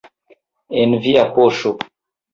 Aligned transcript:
En 0.85 0.97
via 1.03 1.27
poŝo. 1.37 1.75